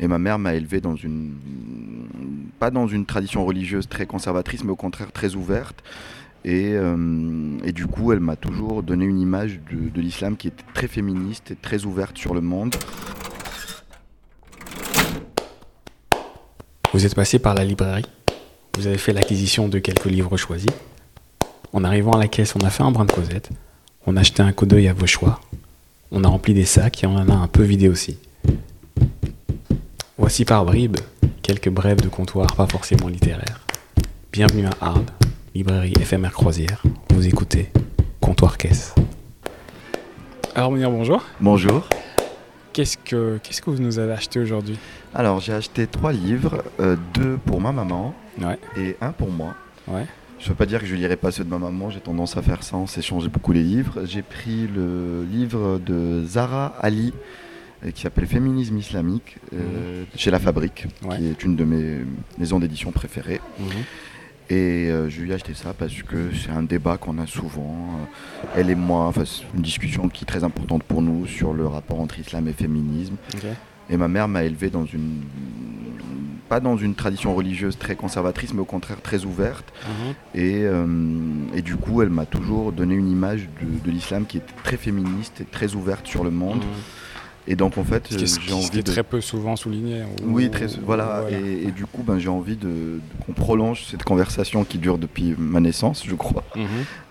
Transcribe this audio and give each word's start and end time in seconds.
Et 0.00 0.08
ma 0.08 0.18
mère 0.18 0.38
m'a 0.38 0.54
élevé 0.54 0.80
dans 0.80 0.96
une. 0.96 1.34
pas 2.58 2.70
dans 2.70 2.88
une 2.88 3.06
tradition 3.06 3.44
religieuse 3.44 3.88
très 3.88 4.06
conservatrice, 4.06 4.64
mais 4.64 4.70
au 4.70 4.76
contraire 4.76 5.12
très 5.12 5.34
ouverte. 5.34 5.84
Et, 6.42 6.72
euh, 6.72 7.58
et 7.64 7.72
du 7.72 7.86
coup, 7.86 8.12
elle 8.12 8.20
m'a 8.20 8.36
toujours 8.36 8.82
donné 8.82 9.04
une 9.04 9.20
image 9.20 9.60
de, 9.70 9.90
de 9.90 10.00
l'islam 10.00 10.38
qui 10.38 10.48
était 10.48 10.64
très 10.72 10.88
féministe 10.88 11.50
et 11.50 11.54
très 11.54 11.84
ouverte 11.84 12.16
sur 12.16 12.32
le 12.32 12.40
monde. 12.40 12.74
Vous 16.94 17.04
êtes 17.04 17.14
passé 17.14 17.38
par 17.38 17.54
la 17.54 17.64
librairie. 17.64 18.06
Vous 18.78 18.86
avez 18.86 18.96
fait 18.96 19.12
l'acquisition 19.12 19.68
de 19.68 19.78
quelques 19.78 20.06
livres 20.06 20.38
choisis. 20.38 20.70
En 21.74 21.84
arrivant 21.84 22.12
à 22.12 22.18
la 22.18 22.26
caisse, 22.26 22.54
on 22.56 22.64
a 22.64 22.70
fait 22.70 22.82
un 22.82 22.90
brin 22.90 23.04
de 23.04 23.12
causette. 23.12 23.50
On 24.06 24.16
a 24.16 24.22
jeté 24.22 24.42
un 24.42 24.52
coup 24.52 24.64
d'œil 24.64 24.88
à 24.88 24.94
vos 24.94 25.06
choix. 25.06 25.40
On 26.10 26.24
a 26.24 26.28
rempli 26.28 26.54
des 26.54 26.64
sacs 26.64 27.04
et 27.04 27.06
on 27.06 27.16
en 27.16 27.28
a 27.28 27.34
un 27.34 27.48
peu 27.48 27.62
vidé 27.62 27.90
aussi. 27.90 28.18
Voici 30.30 30.44
par 30.44 30.64
bribes 30.64 30.96
quelques 31.42 31.70
brèves 31.70 32.02
de 32.02 32.08
comptoir 32.08 32.54
pas 32.54 32.68
forcément 32.68 33.08
littéraires. 33.08 33.66
Bienvenue 34.32 34.66
à 34.66 34.70
Arles, 34.80 35.04
librairie 35.56 35.92
éphémère 36.00 36.30
croisière. 36.30 36.84
Vous 37.12 37.26
écoutez 37.26 37.72
Comptoir 38.20 38.56
Caisse. 38.56 38.94
Alors 40.54 40.70
Mounir, 40.70 40.88
bonjour. 40.88 41.24
Bonjour. 41.40 41.88
Qu'est-ce 42.72 42.96
que, 42.96 43.40
qu'est-ce 43.42 43.60
que 43.60 43.70
vous 43.70 43.82
nous 43.82 43.98
avez 43.98 44.12
acheté 44.12 44.38
aujourd'hui? 44.38 44.78
Alors, 45.16 45.40
j'ai 45.40 45.52
acheté 45.52 45.88
trois 45.88 46.12
livres, 46.12 46.62
euh, 46.78 46.94
deux 47.12 47.36
pour 47.44 47.60
ma 47.60 47.72
maman 47.72 48.14
Ouais, 48.40 48.56
et 48.76 48.96
un 49.00 49.10
pour 49.10 49.32
moi. 49.32 49.56
ouais. 49.88 50.06
Je 50.38 50.44
ne 50.44 50.48
veux 50.50 50.54
pas 50.54 50.66
dire 50.66 50.78
que 50.78 50.86
je 50.86 50.94
lirai 50.94 51.16
pas 51.16 51.32
ceux 51.32 51.42
de 51.42 51.50
ma 51.50 51.58
maman, 51.58 51.90
j'ai 51.90 51.98
tendance 51.98 52.36
à 52.36 52.42
faire 52.42 52.62
ça, 52.62 52.76
on 52.76 52.86
s'échange 52.86 53.28
beaucoup 53.28 53.50
les 53.52 53.64
livres. 53.64 54.02
J'ai 54.04 54.22
pris 54.22 54.68
le 54.68 55.24
livre 55.28 55.80
de 55.84 56.24
Zara 56.24 56.66
Ali 56.80 57.12
qui 57.94 58.02
s'appelle 58.02 58.26
Féminisme 58.26 58.76
islamique 58.78 59.38
euh, 59.54 60.04
chez 60.14 60.30
La 60.30 60.38
Fabrique, 60.38 60.86
Ouais. 61.02 61.16
qui 61.16 61.26
est 61.26 61.42
une 61.44 61.56
de 61.56 61.64
mes 61.64 61.98
maisons 62.38 62.58
d'édition 62.60 62.90
préférées. 62.92 63.40
Mhm. 63.58 63.66
Et 64.52 64.90
euh, 64.90 65.08
je 65.08 65.20
lui 65.22 65.30
ai 65.30 65.34
acheté 65.34 65.54
ça 65.54 65.72
parce 65.72 66.02
que 66.02 66.30
c'est 66.34 66.50
un 66.50 66.64
débat 66.64 66.96
qu'on 66.98 67.18
a 67.18 67.26
souvent, 67.26 67.76
euh, 68.44 68.46
elle 68.56 68.68
et 68.68 68.74
moi, 68.74 69.04
enfin, 69.06 69.22
une 69.54 69.62
discussion 69.62 70.08
qui 70.08 70.24
est 70.24 70.26
très 70.26 70.42
importante 70.44 70.82
pour 70.82 71.02
nous 71.02 71.26
sur 71.26 71.52
le 71.54 71.66
rapport 71.68 72.00
entre 72.00 72.18
islam 72.18 72.48
et 72.48 72.52
féminisme. 72.52 73.14
Et 73.88 73.96
ma 73.96 74.08
mère 74.08 74.28
m'a 74.28 74.42
élevé 74.44 74.68
dans 74.70 74.84
une. 74.84 75.20
pas 76.48 76.58
dans 76.60 76.76
une 76.76 76.96
tradition 76.96 77.32
religieuse 77.34 77.78
très 77.78 77.94
conservatrice, 77.94 78.52
mais 78.52 78.60
au 78.60 78.64
contraire 78.64 79.00
très 79.00 79.24
ouverte. 79.24 79.72
Mhm. 79.86 80.14
Et, 80.34 80.62
euh, 80.64 80.86
et 81.54 81.62
du 81.62 81.76
coup, 81.76 82.02
elle 82.02 82.10
m'a 82.10 82.26
toujours 82.26 82.72
donné 82.72 82.94
une 82.96 83.08
image 83.10 83.48
de, 83.62 83.84
de 83.86 83.90
l'islam 83.92 84.26
qui 84.26 84.38
était 84.38 84.52
très 84.64 84.76
féministe 84.76 85.40
et 85.40 85.44
très 85.44 85.74
ouverte 85.76 86.06
sur 86.08 86.24
le 86.24 86.30
monde. 86.30 86.58
Mhm. 86.58 86.82
Et 87.48 87.56
donc, 87.56 87.78
en 87.78 87.84
fait, 87.84 88.08
euh, 88.12 88.18
j'ai 88.18 88.52
envie 88.52 88.78
est 88.78 88.82
de. 88.82 88.92
très 88.92 89.02
peu 89.02 89.20
souvent 89.20 89.56
souligné. 89.56 90.02
ou- 90.02 90.34
Oui, 90.34 90.50
très, 90.50 90.66
voilà. 90.84 91.22
voilà. 91.22 91.36
Et, 91.38 91.64
et 91.68 91.70
du 91.72 91.86
coup, 91.86 92.02
ben, 92.02 92.18
j'ai 92.18 92.28
envie 92.28 92.56
de, 92.56 92.68
de- 92.68 93.00
qu'on 93.26 93.32
prolonge 93.32 93.84
cette 93.90 94.04
conversation 94.04 94.62
qui 94.64 94.78
dure 94.78 94.98
depuis 94.98 95.34
ma 95.38 95.58
naissance, 95.60 96.04
je 96.06 96.14
crois, 96.14 96.44
Mhm. 96.54 96.64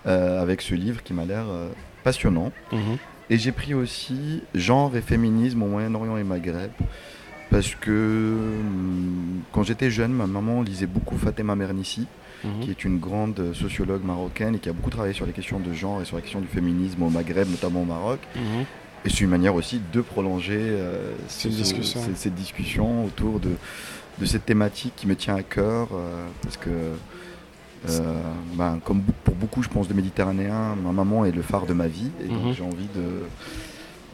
euh, 0.06 0.40
avec 0.40 0.62
ce 0.62 0.74
livre 0.74 1.02
qui 1.02 1.12
m'a 1.12 1.24
l'air 1.24 1.44
euh, 1.48 1.68
passionnant. 2.04 2.52
Mhm. 2.72 2.96
Et 3.28 3.38
j'ai 3.38 3.52
pris 3.52 3.74
aussi 3.74 4.42
genre 4.54 4.96
et 4.96 5.02
féminisme 5.02 5.62
au 5.62 5.66
Moyen-Orient 5.66 6.16
et 6.16 6.24
Maghreb. 6.24 6.70
Parce 7.50 7.74
que 7.74 8.36
hum, 8.38 9.40
quand 9.52 9.64
j'étais 9.64 9.90
jeune, 9.90 10.12
ma 10.12 10.26
maman 10.26 10.62
lisait 10.62 10.86
beaucoup 10.86 11.16
Fatima 11.18 11.56
Mernissi, 11.56 12.06
Mhm. 12.44 12.60
qui 12.62 12.70
est 12.70 12.84
une 12.84 12.98
grande 12.98 13.52
sociologue 13.54 14.02
marocaine 14.04 14.54
et 14.54 14.58
qui 14.58 14.68
a 14.68 14.72
beaucoup 14.72 14.88
travaillé 14.90 15.12
sur 15.12 15.26
les 15.26 15.32
questions 15.32 15.58
de 15.60 15.72
genre 15.74 16.00
et 16.00 16.04
sur 16.06 16.16
la 16.16 16.22
question 16.22 16.40
du 16.40 16.46
féminisme 16.46 17.02
au 17.02 17.10
Maghreb, 17.10 17.50
notamment 17.50 17.82
au 17.82 17.84
Maroc. 17.84 18.20
Et 19.04 19.08
c'est 19.08 19.20
une 19.20 19.30
manière 19.30 19.54
aussi 19.54 19.80
de 19.92 20.00
prolonger 20.00 20.58
euh, 20.60 21.12
discussion. 21.48 23.04
autour 23.06 23.40
de, 23.40 23.50
de 24.18 24.24
cette 24.26 24.44
thématique 24.44 24.92
qui 24.96 25.06
me 25.06 25.16
tient 25.16 25.36
à 25.36 25.42
cœur. 25.42 25.88
euh, 25.94 26.26
parce 26.42 26.56
que, 26.58 26.68
euh, 27.88 28.22
ben, 28.54 28.78
comme 28.84 29.00
pour 29.24 29.34
beaucoup, 29.34 29.62
je 29.62 29.68
pense, 29.68 29.88
de 29.88 29.94
Méditerranéens, 29.94 30.76
ma 30.82 30.92
maman 30.92 31.24
est 31.24 31.32
le 31.32 31.40
phare 31.42 31.64
de 31.66 31.72
ma 31.72 31.86
vie. 31.88 32.10
Et 32.22 32.28
donc 32.28 32.44
Mhm. 32.44 32.52
j'ai 32.52 32.62
envie 32.62 32.88
de 32.94 33.22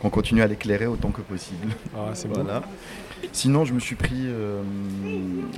qu'on 0.01 0.11
continue 0.11 0.43
à 0.43 0.47
l'éclairer 0.47 0.87
autant 0.87 1.11
que 1.11 1.23
possible. 1.23 1.69
Ah, 1.97 2.11
c'est. 2.15 2.29
Voilà. 2.29 2.63
Sinon, 3.33 3.65
je 3.65 3.73
me 3.73 3.81
suis 3.81 3.97
pris 3.97 4.13
euh, 4.27 4.63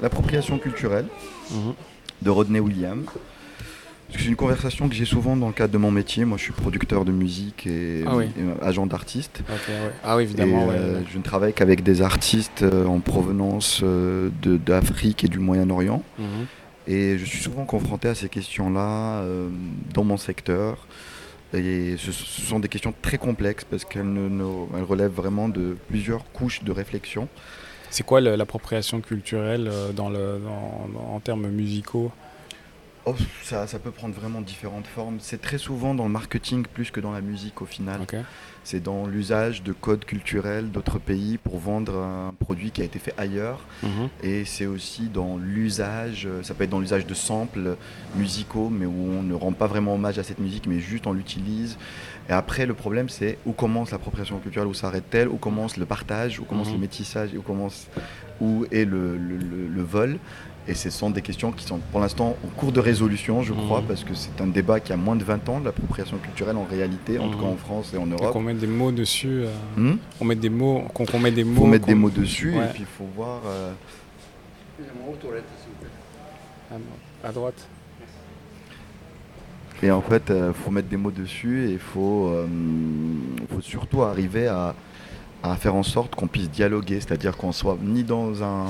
l'appropriation 0.01 0.59
culturelle 0.59 1.07
Mhm. 1.51 1.75
de 2.23 2.31
Rodney 2.31 2.61
Williams. 2.61 3.05
C'est 4.11 4.25
une 4.25 4.37
conversation 4.37 4.89
que 4.89 4.95
j'ai 4.95 5.05
souvent 5.05 5.37
dans 5.37 5.49
le 5.49 5.53
cadre 5.53 5.73
de 5.73 5.79
mon 5.79 5.91
métier. 5.91 6.25
Moi, 6.25 6.39
je 6.39 6.45
suis 6.45 6.53
producteur 6.53 7.05
de 7.05 7.13
musique 7.13 7.67
et, 7.67 8.05
Ah 8.07 8.17
oui. 8.17 8.25
et, 8.39 8.41
euh, 8.43 8.55
agent 8.67 8.87
d'artiste. 8.87 9.43
Ouais. 9.49 9.57
Ah 10.03 10.17
oui, 10.17 10.23
Et, 10.23 10.27
évidemment. 10.27 10.67
ouais, 10.67 10.75
euh, 10.79 10.99
ouais. 11.01 11.05
Je 11.13 11.19
ne 11.19 11.23
travaille 11.23 11.53
qu'avec 11.53 11.83
des 11.83 12.01
artistes 12.01 12.63
euh, 12.63 12.87
en 12.87 13.01
provenance 13.01 13.83
d'Afrique 14.43 15.25
et 15.25 15.29
du 15.29 15.39
Moyen-Orient. 15.39 16.03
Mhm. 16.19 16.47
Et 16.87 17.19
je 17.19 17.25
suis 17.27 17.39
souvent 17.43 17.67
confronté 17.67 18.09
à 18.09 18.15
ces 18.15 18.31
questions-là 18.31 19.21
euh, 19.21 19.51
dans 19.93 20.05
mon 20.05 20.17
secteur. 20.17 20.87
Et 21.53 21.97
ce, 21.99 22.13
ce 22.13 22.41
sont 22.43 22.61
des 22.61 22.69
questions 22.69 22.95
très 23.03 23.19
complexes 23.19 23.65
parce 23.71 23.85
qu'elles 23.85 24.07
relèvent 24.89 25.13
vraiment 25.13 25.49
de 25.49 25.77
plusieurs 25.89 26.31
couches 26.33 26.63
de 26.65 26.73
réflexion. 26.73 27.29
C'est 27.91 28.05
quoi 28.05 28.21
l'appropriation 28.21 29.01
culturelle 29.01 29.71
dans 29.97 30.09
le, 30.11 30.39
dans- 30.45 30.89
dans- 30.93 31.15
en 31.15 31.21
termes 31.21 31.49
musicaux? 31.49 32.11
Oh, 33.11 33.15
ça, 33.43 33.67
ça 33.67 33.79
peut 33.79 33.91
prendre 33.91 34.15
vraiment 34.15 34.43
différentes 34.43 34.87
formes. 34.87 35.17
C'est 35.19 35.41
très 35.41 35.57
souvent 35.57 35.95
dans 35.95 36.05
le 36.05 36.11
marketing 36.11 36.67
plus 36.67 36.91
que 36.91 37.01
dans 37.01 37.13
la 37.13 37.23
musique 37.23 37.63
au 37.63 37.65
final. 37.65 38.01
C'est 38.65 38.81
dans 38.83 39.07
l'usage 39.07 39.63
de 39.63 39.73
codes 39.73 40.05
culturels 40.05 40.71
d'autres 40.71 40.99
pays 40.99 41.39
pour 41.39 41.59
vendre 41.59 41.97
un 41.97 42.35
produit 42.39 42.71
qui 42.71 42.83
a 42.83 42.85
été 42.85 42.99
fait 42.99 43.15
ailleurs. 43.17 43.61
Mhm. 43.83 44.09
Et 44.23 44.45
c'est 44.45 44.67
aussi 44.67 45.09
dans 45.09 45.39
l'usage, 45.39 46.27
euh, 46.27 46.43
ça 46.43 46.53
peut 46.53 46.65
être 46.65 46.71
dans 46.71 46.81
l'usage 46.81 47.07
de 47.07 47.15
samples 47.15 47.77
musicaux, 48.15 48.69
mais 48.69 48.85
où 48.85 49.11
on 49.19 49.23
ne 49.23 49.33
rend 49.33 49.53
pas 49.53 49.69
vraiment 49.69 49.95
hommage 49.95 50.19
à 50.19 50.23
cette 50.23 50.39
musique, 50.39 50.67
mais 50.67 50.81
juste 50.81 51.07
on 51.07 51.15
l'utilise. 51.15 51.79
Et 52.29 52.33
après, 52.33 52.67
le 52.67 52.75
problème, 52.75 53.09
c'est 53.09 53.39
où 53.47 53.53
commence 53.53 53.91
l'appropriation 53.91 54.39
culturelle, 54.39 54.69
où 54.69 54.75
s'arrête-t-elle, 54.75 55.29
où 55.29 55.39
commence 55.39 55.79
le 55.79 55.87
partage, 55.87 56.39
où 56.41 56.45
commence 56.45 56.67
Mhm. 56.69 56.75
le 56.75 56.81
métissage, 56.81 57.31
et 57.33 57.39
où 57.39 57.43
commence 57.43 57.87
où 58.41 58.65
est 58.71 58.85
le, 58.85 59.17
le- 59.17 59.37
le- 59.37 59.69
le 59.69 59.83
vol. 59.83 60.19
Et 60.71 60.75
ce 60.75 60.91
sont 60.91 61.09
des 61.09 61.23
questions 61.23 61.51
qui 61.51 61.65
sont 61.65 61.79
pour 61.91 61.99
l'instant 62.01 62.37
en 62.45 62.49
cours 62.49 62.73
de 62.73 62.81
résolution, 62.81 63.43
je 63.43 63.55
crois, 63.55 63.81
Mhm. 63.81 63.87
parce 63.87 64.05
que 64.05 64.13
c'est 64.15 64.39
un 64.43 64.47
débat 64.49 64.81
qui 64.81 64.93
a 64.93 64.99
moins 64.99 65.17
de 65.17 65.25
20 65.25 65.49
ans, 65.49 65.61
l'appropriation 65.65 66.19
culturelle 66.19 66.57
en 66.59 66.65
réalité, 66.65 67.19
en 67.19 67.31
tout 67.31 67.39
cas 67.39 67.47
en 67.47 67.57
France 67.57 67.93
et 67.95 67.97
en 67.97 68.07
Donc 68.07 68.21
Europe. 68.21 68.37
on 68.37 68.41
met 68.43 68.53
des 68.53 68.67
mots 68.67 68.93
dessus. 68.93 69.45
euh, 69.45 69.55
Hmm 69.79 69.97
on 70.21 70.25
met 70.27 70.35
des 70.37 70.51
mots. 70.51 70.83
Qu'on 70.93 71.07
qu'on 71.07 71.19
met 71.21 71.31
des 71.31 71.41
Il 71.41 71.47
mots. 71.47 71.63
faut 71.63 71.67
mettre 71.67 71.87
des 71.87 71.95
qu'on- 71.95 71.99
mots 72.01 72.11
dessus, 72.11 72.51
Ouais. 72.55 72.67
et 72.67 72.69
puis 72.75 72.81
il 72.81 72.87
faut 72.87 73.09
voir. 73.17 73.41
euh, 73.47 73.73
À 77.25 77.33
droite. 77.33 77.67
Et 79.83 79.91
en 79.91 80.01
fait, 80.03 80.25
il 80.35 80.53
faut 80.53 80.71
mettre 80.71 80.89
des 80.89 80.97
mots 80.97 81.11
dessus 81.11 81.69
et 81.69 81.73
il 81.73 81.79
faut, 81.79 82.29
euh, 82.29 82.47
faut 83.51 83.61
surtout 83.61 84.03
arriver 84.03 84.49
à, 84.49 84.75
à 85.43 85.57
faire 85.57 85.75
en 85.75 85.83
sorte 85.83 86.15
qu'on 86.15 86.27
puisse 86.27 86.51
dialoguer, 86.51 87.01
c'est-à-dire 87.01 87.37
qu'on 87.37 87.53
soit 87.53 87.79
ni 87.83 88.03
dans 88.05 88.43
un, 88.43 88.67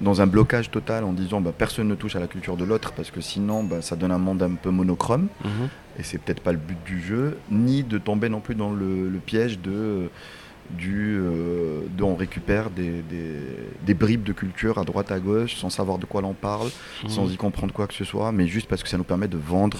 dans 0.00 0.20
un 0.22 0.26
blocage 0.26 0.70
total 0.70 1.04
en 1.04 1.12
disant 1.12 1.40
bah, 1.40 1.52
personne 1.56 1.88
ne 1.88 1.94
touche 1.94 2.16
à 2.16 2.20
la 2.20 2.26
culture 2.26 2.56
de 2.56 2.64
l'autre 2.64 2.92
parce 2.92 3.10
que 3.10 3.20
sinon 3.20 3.62
bah, 3.64 3.82
ça 3.82 3.94
donne 3.96 4.10
un 4.12 4.18
monde 4.18 4.42
un 4.42 4.54
peu 4.54 4.70
monochrome 4.70 5.28
Mhm. 5.44 5.68
et 5.98 6.02
c'est 6.02 6.18
peut-être 6.18 6.40
pas 6.40 6.52
le 6.52 6.58
but 6.58 6.78
du 6.84 7.00
jeu, 7.02 7.36
ni 7.50 7.82
de 7.82 7.98
tomber 7.98 8.28
non 8.28 8.40
plus 8.40 8.54
dans 8.54 8.70
le, 8.72 9.08
le 9.08 9.18
piège 9.18 9.58
de, 9.60 10.08
du, 10.70 11.16
euh, 11.20 11.80
de 11.96 12.02
on 12.02 12.16
récupère 12.16 12.70
des, 12.70 13.02
des, 13.02 13.36
des 13.86 13.94
bribes 13.94 14.24
de 14.24 14.32
culture 14.32 14.78
à 14.78 14.84
droite 14.84 15.12
à 15.12 15.20
gauche 15.20 15.54
sans 15.56 15.70
savoir 15.70 15.98
de 15.98 16.06
quoi 16.06 16.22
l'on 16.22 16.32
parle 16.34 16.68
Mhm. 17.04 17.10
sans 17.10 17.30
y 17.30 17.36
comprendre 17.36 17.72
quoi 17.74 17.86
que 17.86 17.94
ce 17.94 18.04
soit, 18.04 18.32
mais 18.32 18.46
juste 18.48 18.66
parce 18.68 18.82
que 18.82 18.88
ça 18.88 18.96
nous 18.96 19.04
permet 19.04 19.28
de 19.28 19.36
vendre. 19.36 19.78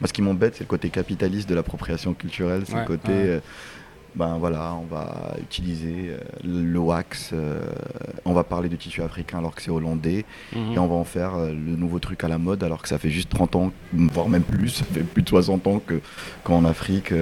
Moi, 0.00 0.06
ce 0.06 0.12
qui 0.12 0.22
m'embête, 0.22 0.54
c'est 0.54 0.62
le 0.64 0.68
côté 0.68 0.90
capitaliste 0.90 1.48
de 1.48 1.56
l'appropriation 1.56 2.14
culturelle, 2.14 2.62
c'est 2.66 2.74
Ouais, 2.74 2.80
le 2.82 2.86
côté, 2.86 3.10
ouais. 3.10 3.26
euh, 3.26 3.40
ben 4.18 4.36
voilà, 4.38 4.74
on 4.74 4.84
va 4.92 5.36
utiliser 5.40 6.08
euh, 6.10 6.18
le 6.44 6.78
wax, 6.78 7.30
euh, 7.32 7.60
on 8.24 8.32
va 8.32 8.42
parler 8.42 8.68
de 8.68 8.76
tissu 8.76 9.00
africain 9.02 9.38
alors 9.38 9.54
que 9.54 9.62
c'est 9.62 9.70
hollandais, 9.70 10.24
Mhm. 10.54 10.72
et 10.72 10.78
on 10.78 10.86
va 10.88 10.94
en 10.96 11.04
faire 11.04 11.36
euh, 11.36 11.50
le 11.50 11.76
nouveau 11.76 11.98
truc 12.00 12.24
à 12.24 12.28
la 12.28 12.38
mode 12.38 12.64
alors 12.64 12.82
que 12.82 12.88
ça 12.88 12.98
fait 12.98 13.10
juste 13.10 13.28
30 13.30 13.54
ans, 13.56 13.72
voire 13.92 14.28
même 14.28 14.42
plus, 14.42 14.68
ça 14.80 14.84
fait 14.84 15.02
plus 15.04 15.22
de 15.22 15.28
60 15.28 15.66
ans 15.68 15.78
que 15.84 16.00
qu'en 16.44 16.64
Afrique, 16.64 17.12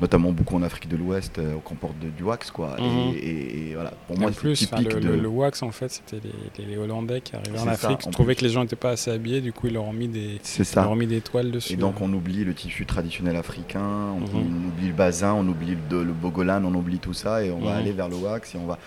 notamment 0.00 0.30
beaucoup 0.32 0.56
en 0.56 0.62
Afrique 0.62 0.88
de 0.88 0.96
l'Ouest, 0.96 1.40
qu'on 1.64 1.74
porte 1.74 1.98
de- 1.98 2.10
du 2.10 2.22
wax, 2.22 2.50
quoi. 2.50 2.76
Et- 2.78 2.82
Mhm. 2.82 3.14
Et, 3.20 3.70
et 3.70 3.74
voilà, 3.74 3.92
pour 4.06 4.18
moi, 4.18 4.30
c'est 4.32 4.54
typique 4.54 4.92
le, 4.94 5.00
de... 5.00 5.08
le- 5.08 5.16
le 5.20 5.28
wax, 5.28 5.62
en 5.62 5.70
fait, 5.72 5.90
c'était 5.90 6.20
les, 6.24 6.64
les- 6.64 6.70
les 6.70 6.76
Hollandais 6.78 7.20
qui 7.20 7.34
arrivaient 7.34 7.58
en 7.58 7.64
C'est 7.64 7.74
ça, 7.76 7.88
Afrique. 7.88 8.06
en 8.06 8.10
trouvaient 8.10 8.34
plus. 8.34 8.40
que 8.42 8.46
les 8.46 8.52
gens 8.52 8.62
n'étaient 8.62 8.76
pas 8.76 8.90
assez 8.90 9.10
habillés, 9.10 9.40
du 9.40 9.52
coup, 9.52 9.66
ils 9.66 9.72
leur 9.74 9.84
ont 9.84 9.92
mis 9.92 10.08
des, 10.08 10.40
ils 10.58 10.64
leur 10.76 10.90
ont 10.90 10.96
mis 10.96 11.06
des 11.06 11.20
toiles 11.20 11.50
dessus. 11.50 11.72
Et 11.72 11.76
donc 11.76 12.00
on 12.00 12.12
oublie 12.12 12.44
le 12.44 12.54
tissu 12.54 12.86
traditionnel 12.86 13.36
africain, 13.36 13.80
on, 13.80 14.36
on 14.36 14.68
oublie 14.68 14.88
le 14.88 14.92
bazin, 14.94 15.32
on 15.34 15.46
oublie 15.48 15.76
le, 15.90 16.04
le 16.04 16.12
bogolan, 16.28 16.62
on 16.64 16.74
oublie 16.74 16.98
tout 16.98 17.14
ça 17.14 17.42
et 17.44 17.50
on 17.50 17.58
va 17.60 17.72
Mhm. 17.72 17.78
aller 17.78 17.92
vers 17.92 18.08
le 18.08 18.16
wax 18.16 18.54
et 18.54 18.58
on 18.58 18.66
va 18.66 18.78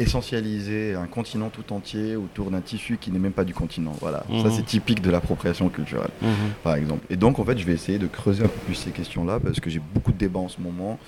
essentialiser 0.00 0.94
un 0.94 1.06
continent 1.06 1.48
tout 1.50 1.72
entier 1.72 2.14
autour 2.14 2.52
d'un 2.52 2.60
tissu 2.60 2.98
qui 3.00 3.10
n'est 3.10 3.18
même 3.18 3.32
pas 3.32 3.44
du 3.44 3.52
continent. 3.52 3.94
Voilà, 4.00 4.18
ça 4.28 4.44
Mhm. 4.48 4.50
c'est 4.52 4.62
typique 4.64 5.02
de 5.02 5.10
l'appropriation 5.10 5.68
culturelle 5.68 6.10
Mhm. 6.22 6.28
par 6.62 6.76
exemple. 6.76 7.04
Et 7.10 7.16
donc 7.16 7.38
en 7.40 7.44
fait 7.44 7.58
je 7.58 7.64
vais 7.66 7.72
essayer 7.72 7.98
de 7.98 8.06
creuser 8.06 8.44
un 8.44 8.48
peu 8.48 8.60
plus 8.66 8.74
ces 8.76 8.90
questions-là 8.92 9.40
parce 9.40 9.58
que 9.58 9.68
j'ai 9.70 9.80
beaucoup 9.80 10.12
de 10.12 10.18
débats 10.18 10.38
en 10.40 10.48
ce 10.48 10.60
moment. 10.60 10.98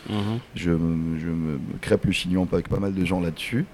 Je, 0.56 0.70
me- 0.72 1.18
je 1.20 1.28
me 1.28 1.60
crêpe 1.80 2.04
le 2.04 2.12
chignon 2.12 2.46
avec 2.52 2.68
pas 2.68 2.78
mal 2.80 2.92
de 2.92 3.04
gens 3.04 3.20
là-dessus. 3.20 3.64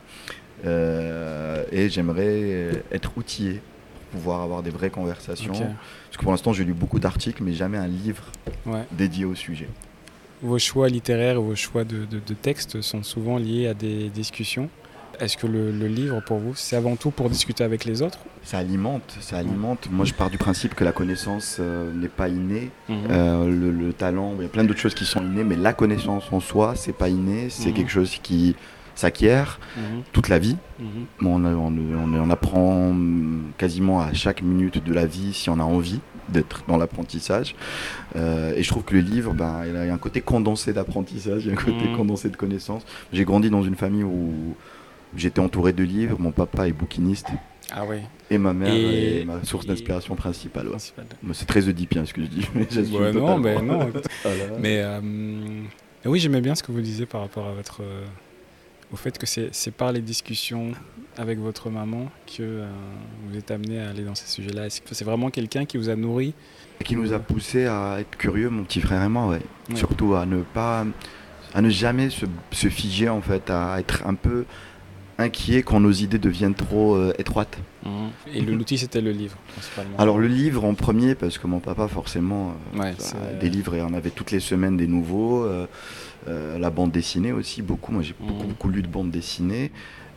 Euh, 0.65 1.65
et 1.73 1.89
j'aimerais 1.89 2.83
être 2.93 3.13
outillé 3.17 3.61
pour 4.11 4.21
pouvoir 4.21 4.41
avoir 4.43 4.63
des 4.63 4.71
vraies 4.71 4.91
conversations. 4.91 5.53
Parce 5.53 6.17
que 6.17 6.23
pour 6.23 6.33
l'instant, 6.33 6.53
j'ai 6.53 6.65
lu 6.65 6.73
beaucoup 6.73 6.99
d'articles, 6.99 7.43
mais 7.43 7.53
jamais 7.53 7.77
un 7.79 7.87
livre 7.89 8.25
Ouais. 8.65 8.85
dédié 8.93 9.25
au 9.25 9.35
sujet. 9.35 9.69
Vos 10.43 10.59
choix 10.59 10.89
littéraires, 10.89 11.41
vos 11.41 11.55
choix 11.57 11.85
de, 11.85 12.05
de, 12.05 12.21
de 12.25 12.35
textes 12.35 12.81
sont 12.83 13.03
souvent 13.03 13.39
liés 13.39 13.69
à 13.69 13.75
des 13.75 14.11
discussions. 14.11 14.69
Est-ce 15.19 15.39
que 15.39 15.47
le, 15.47 15.73
le 15.73 15.87
livre, 15.89 16.21
pour 16.21 16.39
vous, 16.39 16.55
c'est 16.55 16.77
avant 16.77 16.95
tout 16.97 17.11
pour 17.11 17.31
discuter 17.31 17.65
avec 17.65 17.87
les 17.87 18.03
autres? 18.03 18.19
Ça 18.43 18.59
alimente, 18.59 19.17
ça 19.23 19.39
alimente. 19.39 19.89
Moi, 19.91 20.05
je 20.05 20.13
pars 20.13 20.29
du 20.29 20.37
principe 20.37 20.75
que 20.75 20.85
la 20.85 20.93
connaissance 20.93 21.57
euh, 21.59 21.91
n'est 21.95 22.09
pas 22.09 22.29
innée. 22.29 22.71
Mhm. 22.91 22.97
Euh, 23.11 23.47
le, 23.47 23.71
le 23.73 23.93
talent, 23.95 24.35
il 24.39 24.43
y 24.43 24.45
a 24.47 24.49
plein 24.51 24.65
d'autres 24.65 24.79
choses 24.79 24.95
qui 24.95 25.07
sont 25.07 25.23
innées, 25.23 25.43
mais 25.43 25.57
la 25.57 25.73
connaissance 25.73 26.25
en 26.31 26.41
soi, 26.41 26.75
c'est 26.77 26.93
pas 26.93 27.09
inné. 27.09 27.49
C'est 27.49 27.71
Mhm. 27.71 27.75
quelque 27.75 27.91
chose 27.91 28.19
qui 28.23 28.57
s'acquiert 28.95 29.59
Mhm. 29.79 30.03
toute 30.13 30.29
la 30.29 30.39
vie. 30.39 30.57
Bon, 31.21 31.41
on, 31.43 31.45
a- 31.47 31.55
on- 31.55 31.69
on- 31.75 32.15
on 32.15 32.31
apprend 32.31 32.95
quasiment 33.57 34.01
à 34.03 34.13
chaque 34.13 34.43
minute 34.43 34.85
de 34.85 34.93
la 34.93 35.07
vie 35.07 35.33
si 35.33 35.49
on 35.49 35.59
a 35.59 35.65
envie 35.65 36.01
d'être 36.29 36.63
dans 36.69 36.77
l'apprentissage. 36.77 37.55
Euh, 38.17 38.55
et 38.57 38.63
je 38.63 38.69
trouve 38.69 38.83
que 38.85 38.95
le 38.95 39.01
livre, 39.01 39.33
ben, 39.35 39.63
il 39.69 39.77
a 39.77 39.93
un 39.93 39.99
côté 39.99 40.21
condensé 40.21 40.73
d'apprentissage, 40.73 41.45
il 41.45 41.49
y 41.49 41.51
a 41.51 41.53
un 41.53 41.63
côté 41.63 41.89
Mhm. 41.89 41.97
condensé 41.97 42.29
de 42.29 42.37
connaissances. 42.37 42.85
J'ai 43.13 43.25
grandi 43.25 43.51
dans 43.51 43.63
une 43.63 43.77
famille 43.77 44.05
où 44.05 44.55
j'étais 45.17 45.41
entouré 45.41 45.73
de 45.73 45.85
livres. 45.85 46.17
Mon 46.19 46.33
papa 46.33 46.69
est 46.69 46.73
bouquiniste 46.73 47.29
Ah 47.73 47.85
oui, 47.89 47.97
et 48.31 48.39
ma 48.39 48.53
mère 48.53 48.73
Et- 48.73 49.21
est 49.23 49.25
ma 49.25 49.43
source 49.45 49.65
et- 49.65 49.69
d'inspiration 49.69 50.15
principale. 50.15 50.69
ouais. 50.69 50.77
C'est 51.33 51.47
très 51.47 51.67
oedipien 51.69 52.05
ce 52.07 52.13
que 52.13 52.23
je 52.23 52.27
dis. 52.29 52.49
mais 52.55 52.67
Ouais, 52.97 53.13
non, 53.13 53.39
mais 53.39 53.61
non. 53.61 53.89
écoute. 53.89 54.07
Voilà. 54.23 54.45
Mais 54.61 54.81
euh, 54.83 55.01
oui, 56.05 56.21
j'aimais 56.21 56.41
bien 56.41 56.55
ce 56.55 56.63
que 56.63 56.71
vous 56.71 56.81
disiez 56.81 57.07
par 57.07 57.23
rapport 57.23 57.47
à 57.47 57.53
votre, 57.53 57.83
euh, 57.83 58.05
au 58.93 58.97
fait 58.97 59.19
que 59.19 59.27
c'est 59.27 59.71
par 59.73 59.91
les 59.93 60.01
discussions 60.01 60.73
avec 61.17 61.39
votre 61.39 61.71
maman 61.71 62.11
que 62.27 62.43
euh, 62.43 62.67
vous 63.29 63.37
êtes 63.37 63.51
amené 63.51 63.81
à 63.81 63.91
aller 63.91 64.05
dans 64.05 64.15
ces 64.15 64.27
sujets-là? 64.27 64.67
Est-ce 64.67 64.81
que 64.81 64.95
C'est 64.95 65.05
vraiment 65.05 65.31
quelqu'un 65.31 65.65
qui 65.65 65.77
vous 65.79 65.89
a 65.89 65.97
nourri? 65.97 66.35
qui 66.85 66.95
nous 66.95 67.13
a 67.13 67.19
poussé 67.19 67.67
à 67.67 67.97
être 67.99 68.17
curieux, 68.17 68.49
mon 68.51 68.63
petit 68.63 68.81
frère 68.81 69.03
et 69.03 69.09
moi, 69.09 69.27
ouais. 69.27 69.41
Ouais. 69.71 69.77
Surtout 69.77 70.15
à 70.15 70.25
ne 70.27 70.43
pas, 70.43 70.85
à 71.55 71.61
ne 71.63 71.69
jamais 71.71 72.11
se, 72.11 72.27
se 72.53 72.69
figer 72.69 73.09
en 73.09 73.21
fait, 73.23 73.51
à 73.51 73.81
être 73.81 74.07
un 74.07 74.15
peu 74.15 74.45
inquiet 75.19 75.63
quand 75.63 75.81
nos 75.81 75.91
idées 75.91 76.19
deviennent 76.19 76.55
trop 76.55 76.95
euh, 76.95 77.13
étroites. 77.19 77.59
Et 78.33 78.41
le- 78.43 78.55
l'outil, 78.57 78.77
c'était 78.79 79.01
le 79.01 79.11
livre, 79.11 79.37
principalement. 79.55 79.97
Alors 79.99 80.19
le 80.19 80.29
livre 80.29 80.65
en 80.65 80.75
premier, 80.75 81.15
parce 81.15 81.39
que 81.39 81.47
mon 81.47 81.59
papa 81.61 81.89
forcément, 81.89 82.55
euh, 82.77 82.79
Ouais, 82.81 82.95
ça, 82.99 83.17
c'est- 83.33 83.39
des 83.39 83.49
livres, 83.49 83.75
et 83.75 83.83
on 83.83 83.95
avait 83.95 84.11
toutes 84.11 84.31
les 84.31 84.41
semaines 84.41 84.77
des 84.77 84.87
nouveaux. 84.87 85.49
la 86.29 86.71
bande 86.71 86.91
dessinée 86.91 87.33
aussi, 87.33 87.63
beaucoup. 87.63 87.93
Moi 87.93 88.03
j'ai 88.03 88.15
beaucoup, 88.19 88.43
Mhm. 88.43 88.49
beaucoup 88.49 88.69
lu 88.69 88.83
de 88.83 88.89
bande 88.89 89.11
dessinée. 89.11 89.71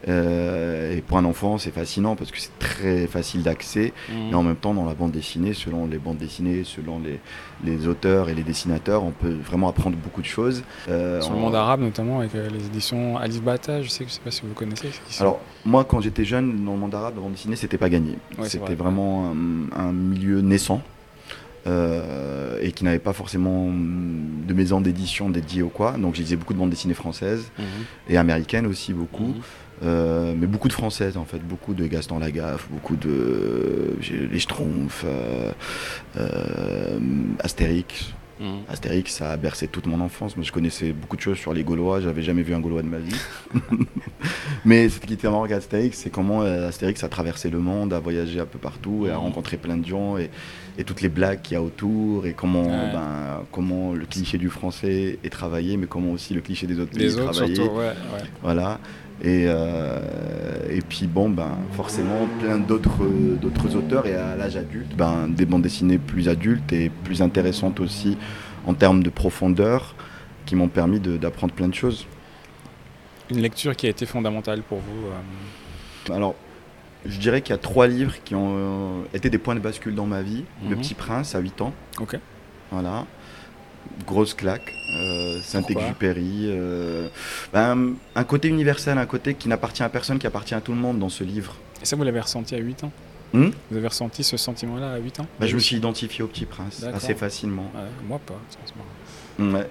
Euh, 0.07 0.95
et 0.95 1.01
pour 1.01 1.17
un 1.17 1.25
enfant, 1.25 1.57
c'est 1.57 1.71
fascinant 1.71 2.15
parce 2.15 2.31
que 2.31 2.39
c'est 2.39 2.57
très 2.59 3.05
facile 3.07 3.43
d'accès. 3.43 3.91
Mhm. 4.09 4.15
Mais 4.29 4.35
en 4.35 4.43
même 4.43 4.55
temps, 4.55 4.73
dans 4.73 4.85
la 4.85 4.93
bande 4.93 5.11
dessinée, 5.11 5.53
selon 5.53 5.85
les 5.87 5.97
bandes 5.97 6.17
dessinées, 6.17 6.63
selon 6.63 6.99
les, 6.99 7.19
les 7.63 7.87
auteurs 7.87 8.29
et 8.29 8.33
les 8.33 8.43
dessinateurs, 8.43 9.03
on 9.03 9.11
peut 9.11 9.35
vraiment 9.45 9.67
apprendre 9.69 9.97
beaucoup 9.97 10.21
de 10.21 10.25
choses. 10.27 10.63
Euh, 10.89 11.19
Sur 11.21 11.33
le 11.33 11.37
on- 11.37 11.41
monde 11.41 11.55
arabe, 11.55 11.81
notamment, 11.81 12.19
avec 12.19 12.33
euh, 12.35 12.49
les 12.49 12.65
éditions 12.67 13.17
Alif 13.17 13.41
Bata, 13.41 13.81
je 13.81 13.89
sais, 13.89 14.05
je 14.07 14.11
sais 14.13 14.21
pas 14.23 14.31
si 14.31 14.41
vous 14.43 14.53
connaissez. 14.53 14.89
Alors, 15.19 15.41
moi, 15.65 15.83
quand 15.83 15.99
j'étais 16.01 16.25
jeune, 16.25 16.63
dans 16.63 16.73
le 16.73 16.79
monde 16.79 16.95
arabe, 16.95 17.15
la 17.15 17.21
bande 17.21 17.33
dessinée, 17.33 17.55
c'était 17.57 17.77
pas 17.77 17.89
gagné. 17.89 18.17
Ouais, 18.37 18.47
c'était 18.47 18.65
vrai. 18.65 18.75
vraiment 18.75 19.33
un, 19.75 19.79
un 19.79 19.91
milieu 19.91 20.41
naissant. 20.41 20.81
euh, 21.67 22.57
et 22.61 22.71
qui 22.71 22.83
n'avait 22.85 22.99
pas 22.99 23.11
forcément 23.13 23.65
de 23.69 24.53
maison 24.53 24.79
d'édition 24.81 25.29
dédiée 25.29 25.61
ou 25.61 25.67
quoi. 25.69 25.91
Donc, 25.97 26.15
je 26.15 26.21
lisais 26.21 26.35
beaucoup 26.37 26.53
de 26.53 26.57
bandes 26.59 26.69
dessinées 26.69 26.93
françaises 26.93 27.51
Mhm. 27.59 27.65
et 28.09 28.17
américaines 28.17 28.65
aussi 28.65 28.93
beaucoup. 28.93 29.27
Mhm. 29.27 29.41
Euh, 29.81 30.33
mais 30.37 30.45
beaucoup 30.47 30.67
de 30.67 30.73
françaises 30.73 31.15
en 31.15 31.23
fait, 31.25 31.39
beaucoup 31.39 31.73
de 31.73 31.87
Gaston 31.87 32.19
Lagaffe, 32.19 32.67
beaucoup 32.69 32.95
de 32.97 33.95
les 34.31 34.39
Schtroumpfs, 34.39 35.03
euh, 35.05 35.51
euh, 36.17 36.99
Astérix. 37.39 38.13
Mhm. 38.41 38.59
Astérix, 38.69 39.13
ça 39.15 39.31
a 39.31 39.37
bercé 39.37 39.67
toute 39.67 39.85
mon 39.85 39.99
enfance. 39.99 40.37
Moi, 40.37 40.45
je 40.45 40.51
connaissais 40.53 40.93
beaucoup 40.93 41.17
de 41.17 41.21
choses 41.21 41.37
sur 41.37 41.53
les 41.53 41.63
Gaulois. 41.65 41.99
J'avais 41.99 42.21
jamais 42.21 42.41
vu 42.41 42.53
un 42.53 42.61
Gaulois 42.61 42.81
de 42.83 42.87
ma 42.87 42.97
vie. 42.99 43.13
Mais 44.65 44.87
ce 44.87 44.99
qui 44.99 45.13
était 45.13 45.27
marrant 45.27 45.43
avec 45.43 45.57
Astérix, 45.57 45.97
c'est 45.97 46.09
comment 46.09 46.41
Astérix 46.41 47.03
a 47.03 47.09
traversé 47.09 47.49
le 47.49 47.59
monde, 47.59 47.91
a 47.93 47.99
voyagé 47.99 48.39
un 48.39 48.45
peu 48.45 48.57
partout 48.59 49.05
et 49.07 49.09
a 49.09 49.13
Mhm. 49.15 49.19
rencontré 49.19 49.57
plein 49.57 49.75
de 49.75 49.85
gens 49.85 50.17
et, 50.17 50.29
et 50.77 50.85
toutes 50.85 51.01
les 51.01 51.09
blagues 51.09 51.41
qu'il 51.41 51.55
y 51.55 51.57
a 51.57 51.61
autour 51.61 52.25
et 52.27 52.33
comment, 52.33 52.63
Ouais. 52.63 52.91
ben, 52.93 53.43
comment 53.51 53.91
le 53.93 54.05
cliché 54.05 54.37
du 54.37 54.49
français 54.49 55.19
est 55.21 55.29
travaillé, 55.29 55.75
mais 55.75 55.87
comment 55.87 56.11
aussi 56.11 56.33
le 56.33 56.39
cliché 56.39 56.65
des 56.65 56.79
autres 56.79 56.91
pays 56.91 57.07
est 57.07 57.19
autres, 57.19 57.31
travaillé. 57.33 57.55
surtout, 57.55 57.71
ouais. 57.77 57.87
ouais. 57.87 58.23
Voilà. 58.41 58.79
Et, 59.21 59.45
euh, 59.47 59.99
et 60.69 60.81
puis 60.81 61.05
bon, 61.07 61.29
ben, 61.29 61.57
forcément, 61.73 62.27
plein 62.39 62.57
d'autres 62.57 63.03
d'autres 63.41 63.75
auteurs 63.75 64.05
et 64.05 64.15
à 64.15 64.35
l'âge 64.37 64.55
adulte, 64.55 64.95
ben, 64.95 65.27
des 65.27 65.45
bandes 65.45 65.61
dessinées 65.61 65.97
plus 65.97 66.29
adultes 66.29 66.71
et 66.71 66.89
plus 66.89 67.21
intéressantes 67.21 67.79
aussi 67.81 68.17
en 68.65 68.73
termes 68.73 69.03
de 69.03 69.09
profondeur 69.09 69.95
qui 70.45 70.55
m'ont 70.55 70.69
permis 70.69 70.99
de- 70.99 71.17
d'apprendre 71.17 71.53
plein 71.53 71.67
de 71.67 71.73
choses. 71.75 72.07
Une 73.29 73.41
lecture 73.41 73.75
qui 73.75 73.87
a 73.87 73.89
été 73.89 74.05
fondamentale 74.05 74.61
pour 74.61 74.79
vous. 74.79 75.07
euh, 75.07 76.15
Alors, 76.15 76.35
je 77.05 77.19
dirais 77.19 77.41
qu'il 77.41 77.51
y 77.51 77.55
a 77.55 77.61
trois 77.61 77.87
livres 77.87 78.15
qui 78.23 78.35
ont 78.35 78.53
euh, 78.55 79.01
été 79.13 79.29
des 79.29 79.37
points 79.37 79.55
de 79.55 79.59
bascule 79.59 79.95
dans 79.95 80.05
ma 80.07 80.21
vie. 80.21 80.45
Le 80.63 80.75
Mhm. 80.75 80.81
Petit 80.81 80.93
Prince 80.95 81.35
à 81.35 81.39
8 81.39 81.61
ans. 81.61 81.73
Ok. 81.99 82.17
Voilà. 82.71 83.05
Grosse 84.05 84.33
claque. 84.33 84.73
Euh, 84.95 85.39
Saint-Exupéry. 85.41 86.45
euh, 86.47 87.07
ben, 87.53 87.93
un 88.15 88.23
côté 88.23 88.47
universel, 88.47 88.97
un 88.97 89.05
côté 89.05 89.35
qui 89.35 89.47
n'appartient 89.49 89.83
à 89.83 89.89
personne, 89.89 90.17
qui 90.19 90.27
appartient 90.27 90.55
à 90.55 90.61
tout 90.61 90.71
le 90.71 90.77
monde 90.79 90.99
dans 90.99 91.09
ce 91.09 91.23
livre. 91.23 91.55
Et 91.81 91.85
ça, 91.85 91.95
vous 91.95 92.03
l'avez 92.03 92.19
ressenti 92.19 92.55
à 92.55 92.57
8 92.57 92.83
ans 92.85 92.91
Hmm 93.31 93.49
Vous 93.69 93.77
avez 93.77 93.87
ressenti 93.87 94.23
ce 94.23 94.37
sentiment-là 94.37 94.93
à 94.93 94.97
8 94.97 95.19
ans 95.19 95.27
Bah, 95.39 95.45
je 95.45 95.53
me 95.53 95.59
suis 95.59 95.75
identifié 95.75 96.23
au 96.23 96.27
Petit 96.27 96.45
Prince 96.45 96.83
assez 96.91 97.13
facilement. 97.13 97.71
Ouais, 97.75 97.81
moi 98.07 98.19
pas. 98.25 98.39
Ouais. 99.37 99.69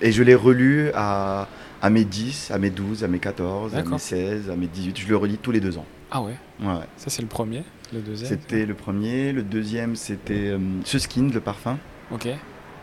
Et 0.00 0.10
je 0.10 0.22
l'ai 0.22 0.34
relu 0.34 0.90
à, 0.94 1.46
à 1.82 1.90
mes 1.90 2.04
10, 2.04 2.50
à 2.50 2.58
mes 2.58 2.70
12, 2.70 3.04
à 3.04 3.08
mes 3.08 3.18
14, 3.18 3.74
à 3.76 3.82
mes 3.82 3.98
16, 3.98 4.50
à 4.50 4.56
mes 4.56 4.66
18. 4.66 4.98
Je 4.98 5.08
le 5.08 5.16
relis 5.16 5.36
tous 5.38 5.52
les 5.52 5.60
deux 5.60 5.76
ans. 5.76 5.84
Ah 6.10 6.22
ouais 6.22 6.36
Ouais. 6.62 6.84
Ça, 6.96 7.10
c'est 7.10 7.22
le 7.22 7.28
premier. 7.28 7.62
Le 7.92 8.00
deuxième 8.00 8.28
C'était 8.28 8.64
le 8.64 8.74
premier. 8.74 9.32
Le 9.32 9.42
deuxième, 9.42 9.94
c'était 9.96 10.48
euh, 10.52 10.58
ce 10.84 10.98
skin, 10.98 11.28
le 11.32 11.40
parfum. 11.40 11.76
Ok. 12.10 12.28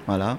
Voilà. 0.07 0.37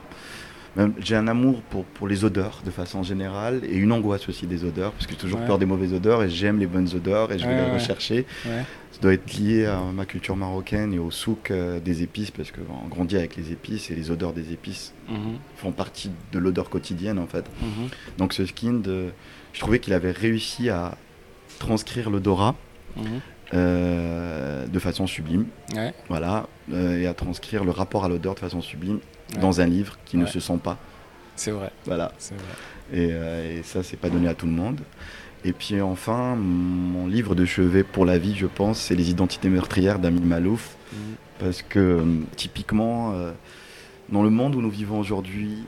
J'ai 1.00 1.16
un 1.16 1.28
amour 1.28 1.60
pour, 1.68 1.84
pour 1.84 2.08
les 2.08 2.24
odeurs 2.24 2.62
de 2.64 2.70
façon 2.70 3.02
générale 3.02 3.60
et 3.68 3.76
une 3.76 3.92
angoisse 3.92 4.26
aussi 4.30 4.46
des 4.46 4.64
odeurs 4.64 4.92
parce 4.92 5.04
que 5.06 5.12
j'ai 5.12 5.18
toujours 5.18 5.40
Ouais. 5.40 5.46
peur 5.46 5.58
des 5.58 5.66
mauvaises 5.66 5.92
odeurs 5.92 6.22
et 6.22 6.30
j'aime 6.30 6.58
les 6.58 6.66
bonnes 6.66 6.88
odeurs 6.94 7.30
et 7.30 7.38
je 7.38 7.46
vais 7.46 7.54
Ouais, 7.54 7.66
les 7.66 7.72
rechercher. 7.72 8.24
Ouais. 8.46 8.62
Ça 8.90 8.98
doit 9.02 9.12
être 9.12 9.30
lié 9.34 9.66
à 9.66 9.78
ma 9.92 10.06
culture 10.06 10.34
marocaine 10.34 10.94
et 10.94 10.98
au 10.98 11.10
souk 11.10 11.50
euh, 11.50 11.78
des 11.78 12.02
épices 12.02 12.30
parce 12.30 12.50
qu'on 12.52 12.88
grandit 12.88 13.18
avec 13.18 13.36
les 13.36 13.52
épices 13.52 13.90
et 13.90 13.94
les 13.94 14.10
odeurs 14.10 14.32
des 14.32 14.50
épices 14.54 14.94
Mhm. 15.10 15.36
font 15.56 15.72
partie 15.72 16.10
de 16.32 16.38
l'odeur 16.38 16.70
quotidienne 16.70 17.18
en 17.18 17.26
fait. 17.26 17.44
Mhm. 17.60 17.88
Donc 18.16 18.32
ce 18.32 18.46
skin, 18.46 18.72
de- 18.82 19.10
je 19.52 19.60
trouvais 19.60 19.78
qu'il 19.78 19.92
avait 19.92 20.10
réussi 20.12 20.70
à 20.70 20.96
transcrire 21.58 22.08
l'odorat 22.08 22.54
Mhm. 22.96 23.04
euh, 23.52 24.66
de 24.66 24.78
façon 24.78 25.06
sublime, 25.06 25.44
voilà, 26.08 26.46
euh, 26.72 26.98
et 26.98 27.06
à 27.06 27.12
transcrire 27.14 27.62
le 27.64 27.70
rapport 27.72 28.04
à 28.04 28.08
l'odeur 28.08 28.34
de 28.34 28.40
façon 28.40 28.62
sublime 28.62 29.00
Ouais. 29.34 29.40
dans 29.40 29.60
un 29.60 29.66
livre 29.66 29.98
qui 30.04 30.16
ne 30.16 30.26
se 30.26 30.40
sent 30.40 30.58
pas. 30.62 30.78
C'est 31.36 31.50
vrai. 31.50 31.70
Voilà. 31.86 32.12
Vrai. 32.20 32.36
Et, 33.00 33.08
euh, 33.12 33.58
et 33.58 33.62
ça, 33.62 33.82
c'est 33.82 33.96
pas 33.96 34.10
donné 34.10 34.28
à 34.28 34.34
tout 34.34 34.46
le 34.46 34.52
monde. 34.52 34.80
Et 35.44 35.52
puis 35.52 35.80
enfin, 35.80 36.36
mon 36.36 37.06
livre 37.06 37.34
de 37.34 37.44
chevet 37.44 37.82
pour 37.82 38.04
la 38.04 38.18
vie, 38.18 38.34
je 38.36 38.46
pense, 38.46 38.78
c'est 38.78 38.94
Les 38.94 39.10
identités 39.10 39.48
meurtrières 39.48 39.98
d'Ami 39.98 40.20
Malouf. 40.20 40.76
Mhm. 40.92 40.98
Parce 41.40 41.62
que 41.62 41.78
euh, 41.78 42.04
typiquement, 42.36 43.12
euh, 43.14 43.32
dans 44.10 44.22
le 44.22 44.30
monde 44.30 44.54
où 44.54 44.60
nous 44.60 44.70
vivons 44.70 45.00
aujourd'hui, 45.00 45.64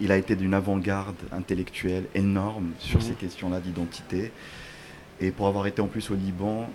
il 0.00 0.12
a 0.12 0.16
été 0.16 0.36
d'une 0.36 0.54
avant-garde 0.54 1.16
intellectuelle 1.32 2.04
énorme 2.14 2.70
sur 2.78 3.00
Mhm. 3.00 3.04
ces 3.06 3.12
questions-là 3.14 3.60
d'identité. 3.60 4.30
Et 5.20 5.32
pour 5.32 5.48
avoir 5.48 5.66
été 5.66 5.82
en 5.82 5.88
plus 5.88 6.10
au 6.10 6.14
Liban, 6.14 6.70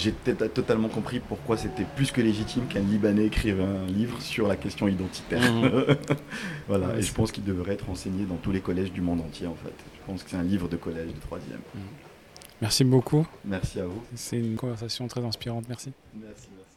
j'ai 0.00 0.12
totalement 0.12 0.88
compris 0.88 1.20
pourquoi 1.20 1.56
c'était 1.56 1.84
plus 1.84 2.10
que 2.10 2.20
légitime 2.20 2.66
qu'un 2.66 2.80
Libanais 2.80 3.26
écrive 3.26 3.60
un 3.60 3.86
livre 3.86 4.20
sur 4.22 4.48
la 4.48 4.56
question 4.56 4.88
identitaire. 4.88 5.40
Mhm. 5.52 5.96
voilà, 6.68 6.88
Ouais, 6.88 6.98
et 6.98 7.02
je 7.02 7.12
pense 7.12 7.30
qu'il 7.32 7.44
devrait 7.44 7.74
être 7.74 7.88
enseigné 7.90 8.24
dans 8.24 8.36
tous 8.36 8.52
les 8.52 8.60
collèges 8.60 8.92
du 8.92 9.00
monde 9.00 9.20
entier 9.20 9.46
en 9.46 9.54
fait. 9.54 9.74
Je 9.94 10.06
pense 10.06 10.22
que 10.22 10.30
c'est 10.30 10.36
un 10.36 10.42
livre 10.42 10.68
de 10.68 10.76
collège 10.76 11.12
de 11.14 11.20
troisième. 11.20 11.60
Merci 12.60 12.84
beaucoup. 12.84 13.26
Merci 13.44 13.80
à 13.80 13.86
vous. 13.86 14.02
C'est 14.14 14.38
une 14.38 14.56
conversation 14.56 15.06
très 15.08 15.24
inspirante. 15.24 15.64
Merci. 15.68 15.92
Merci, 16.14 16.48
merci. 16.56 16.69